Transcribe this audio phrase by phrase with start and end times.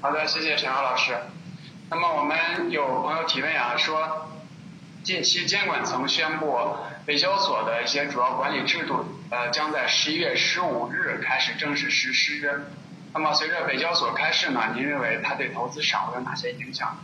[0.00, 1.12] 好的，谢谢陈浩老师。
[1.90, 4.28] 那么我们有朋友提问啊，说
[5.02, 6.54] 近期监管层宣布
[7.04, 12.60] 北交所的一些主要管理制度，呃，将在十一月十五日开始正式实施。
[13.12, 16.96] 那么随着北交所开市呢，您认为它对投资市场有哪些影响？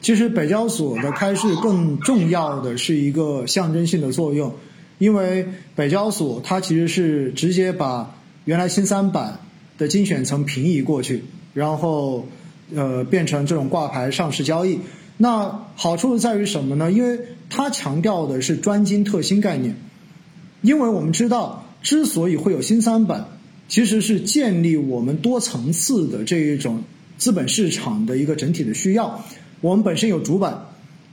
[0.00, 4.56] 其实北交所的开市更重要的是一个象征性的作用，
[4.98, 9.40] 因为北交所它其实是直接把原来新三板
[9.78, 11.24] 的精选层平移过去，
[11.56, 12.26] 然后
[12.74, 14.78] 呃变成这种挂牌上市交易。
[15.16, 16.92] 那好处在于什么呢？
[16.92, 19.74] 因为它强调的是专精特新概念，
[20.60, 23.28] 因为我们知道之所以会有新三板。
[23.68, 26.84] 其实是建立我们多层次的这一种
[27.18, 29.24] 资本市场的一个整体的需要。
[29.60, 30.66] 我们本身有主板，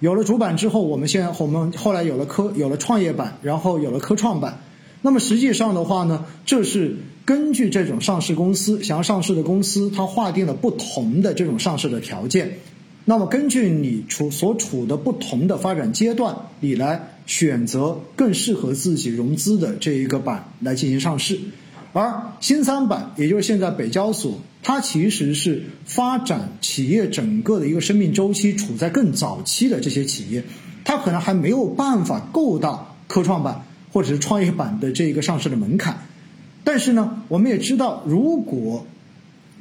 [0.00, 4.58] 有了主板之后，我们现在我们后来有了科有了创业板，然后有了科创板。
[5.00, 12.58] 那么实际上的话呢，这是根据这种上市公司想要上市的公司，它划定了不同的这种上市的条件。
[13.06, 21.38] 那么根据你处所处的不同的发展阶段，你来选择更适合自己融资的这一个板来进行上市。
[21.92, 30.44] 而新三板，也就是现在北交所，它其实是发展企业整个的一个生命周期处在更早期的这些企业，
[30.84, 35.96] 它可能还没有办法够到科创板或者是创业板的这一个上市的门槛。
[36.64, 38.84] 但是呢，我们也知道，如果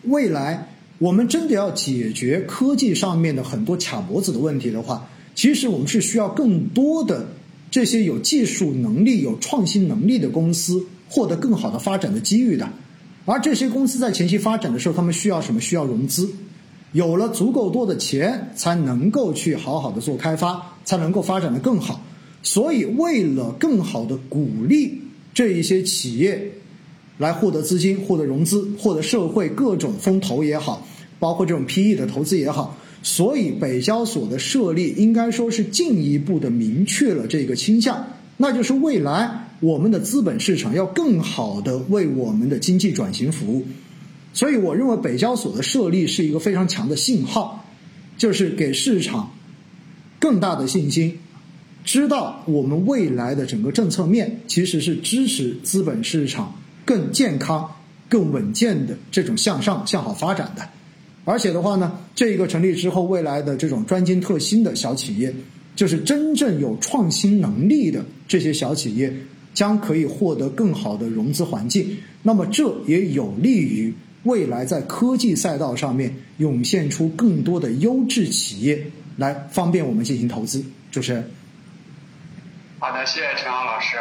[0.06, 7.28] 未来我们真的要解决科技上面的很多卡脖子的问题的话，其实我们是需要更多的
[7.70, 10.84] 这些有技术能力、有创新能力的公司。
[11.10, 12.68] 获得更好的发展的机遇的，
[13.26, 15.62] 而这些公司在前期发展的时候，他们需要什么？
[15.62, 16.28] 需要融资，
[16.92, 22.02] 有了足够多的钱，才能够去好好的做开发，才能够发展的更好。
[22.42, 25.04] 所以，为了更好的鼓励
[25.36, 26.52] 这一些企业
[27.18, 30.86] 来获得资金、获得融资、获得社会各种风投也好，
[31.20, 38.06] 包括这种 PE 的投资也好，所以北交所的设立应该说是进一步的明确了这个倾向，
[38.38, 39.40] 那就是未来。
[39.60, 43.66] 我们的资本市场要更好的为我们的经济转型服务，
[44.34, 47.64] 所以我认为北交所的设立是一个非常强的信号，
[48.18, 49.32] 就是给市场
[50.20, 51.18] 更大的信心，
[51.86, 56.54] 知道我们未来的整个政策面其实是支持资本市场
[56.86, 57.70] 更健康、
[58.10, 60.68] 更稳健的这种向上向好发展的，
[61.26, 65.34] 而且的话呢，这个成立之后，未来的这种专精特新的小企业，
[65.76, 69.14] 就是真正有创新能力的这些小企业。
[69.54, 78.84] 将可以获得更好的融资环境，那么这也有利于未来在科技赛道上面涌现出更多的优质企业，
[79.16, 80.66] 来方便我们进行投资。
[80.92, 81.30] 主持人，
[82.80, 83.98] 好的，谢谢陈昂老师。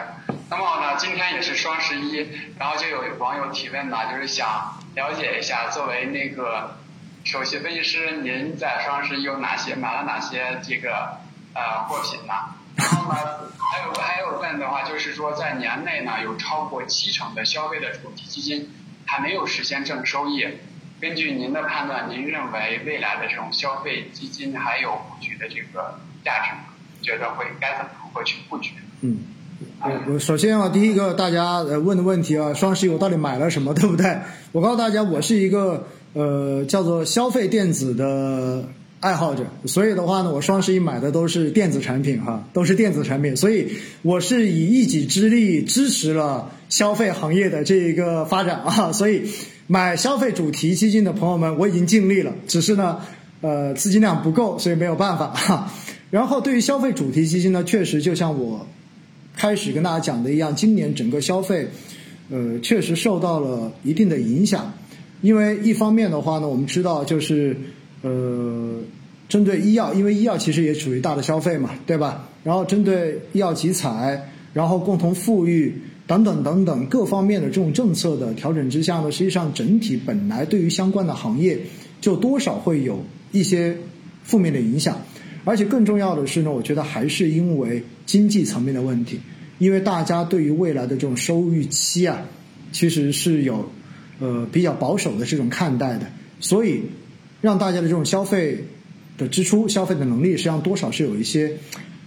[0.52, 6.76] 那么呢，今天也是双十一，然后就有网友提问呢，就是想了解一下，作为那个
[7.24, 11.20] 首席分析师，您在双十一有哪些买了哪些这个
[11.54, 12.34] 呃货品呢？
[12.76, 13.18] 然后呢，
[13.58, 18.70] 还有还有问的话，就是说在年内呢，有超过七成的消费的主题基金
[19.06, 20.58] 还没有实现正收益。
[21.00, 26.74] 根据您的判断，您认为未来的这种消费基金还有布局的这个价值吗？
[27.00, 28.74] 觉得会该怎么如何去布局？
[29.00, 29.24] 嗯，
[29.84, 34.16] 我我首先啊，第一个大家呃问的问题啊，双十一我到底买了什么，对不对？
[34.52, 38.64] 我告诉大家，我是一个呃叫做消费电子的。
[39.02, 43.66] 爱好者，所以的话呢，我双十一买的都是电子产品哈，都是电子产品，所以
[44.02, 49.24] 我是以一己之力支持了消费行业的这一个发展啊，所以
[49.66, 53.00] 买消费主题基金的朋友们，我已经尽力了，只是呢，
[53.40, 55.72] 呃，资金量不够，所以没有办法哈。
[56.10, 58.64] 然后对于消费主题基金呢，确实就像我
[59.42, 61.66] 开始跟大家讲的一样，今年整个消费，
[62.30, 64.72] 呃，确实受到了一定的影响，
[65.20, 67.56] 因为一方面的话呢，我们知道就是。
[68.02, 68.78] 呃，
[69.28, 72.28] 针对医药，因为医药其实也属于大的消费嘛，对吧？
[72.44, 75.74] 然后针对医药集采，然后共同富裕
[76.06, 81.58] 等等等等各方面的这种政策的调整之下呢，实际上整体本来对于相关的行业
[82.00, 83.76] 就多少会有一些
[84.22, 85.00] 负面的影响，
[85.44, 89.20] 而且更重要的是呢，我觉得还是因为经济层面的问题，
[89.62, 92.22] 因为大家对于未来的这种收入预期啊，
[92.72, 93.70] 其实是有
[94.18, 96.06] 呃比较保守的这种看待的，
[96.40, 96.82] 所以。
[97.42, 98.66] 让大家的这种消费
[99.18, 101.56] 的支出、消费的能力，实际上多少是有一些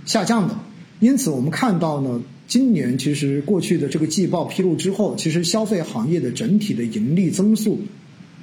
[0.06, 0.58] 下降的。
[1.02, 7.82] 因此，我们看到呢，今年其实过去的这个季报披露之后，其实消费行业的整体的盈利增速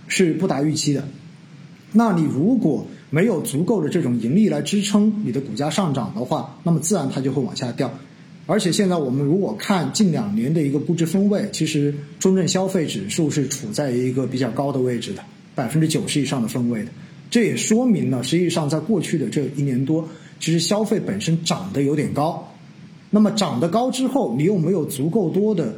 [0.06, 1.08] 是不达预期的。
[1.92, 7.90] 那你如果没有足够的这种盈利来支撑你的股价上涨的话，那么自然它就会往下掉。
[8.46, 15.22] 而且现在我们如果看近两年的一个估值分位，其实中证消费指数是处在一个比较高的位置的。
[15.54, 16.88] 百分之九十以上的分位的。
[17.30, 20.08] 这也说明了，实际上在过去的这一年多，
[20.40, 22.50] 其实消费本身涨得有点高。
[23.10, 25.76] 那么涨得高之后，你又没有足够多的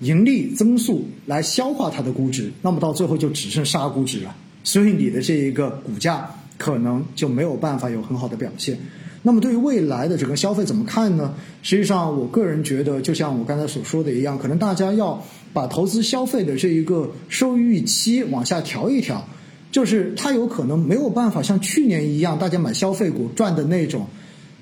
[0.00, 4.36] 盈利增速来消化它的估值，那么到最后就只剩杀估值了。
[4.62, 8.78] 所以你的这一个股价可能就没有办法有很好的表现。
[9.24, 11.32] 那么对于未来的整个消费怎么看呢？
[11.62, 15.22] 实际上，我个人觉得，就像我刚才所说的一样，可能大家要
[15.52, 19.24] 把投资消费的这一个收益预期往下调一调，
[19.70, 24.04] 就是它有可能没有办法像去年一样，大家买消费股赚的那种，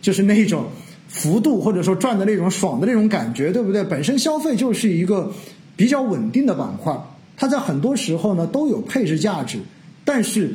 [0.03, 0.67] 就是那种
[1.09, 3.83] 幅度或者说赚的那种爽的那种感觉，对不对？
[3.85, 5.33] 本身消费就是一个
[5.75, 6.95] 比较稳定的板块，
[7.35, 9.59] 它在很多时候呢都有配置价值，
[10.05, 10.53] 但是。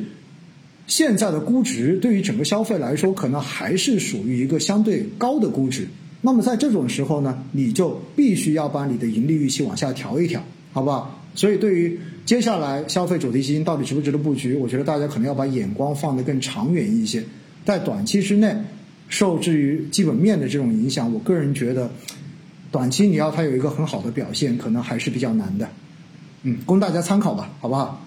[0.86, 5.86] 现在的估值对于整个消费来说，可能还是属于一个相对高的估值。
[6.20, 10.42] 那么在这种时候呢，你就必须要把你的盈利预期往下调一调，
[10.72, 11.22] 好不好？
[11.34, 17.22] 所以对于接下来消费主题基金到底值不值得布局，我觉得大家可能要把眼光放得更长远一些。
[17.64, 18.56] 在短期之内，
[19.08, 21.90] 受制于基本面的这种影响，我个人觉得，
[22.70, 25.68] 短期你要它有一个很好的表现，可能还是比较难的。
[26.42, 28.05] 嗯，供大家参考吧，好不好？